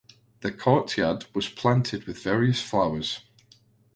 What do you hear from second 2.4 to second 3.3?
flowers.